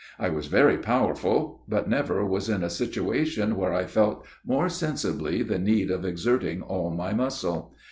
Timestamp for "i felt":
3.71-4.25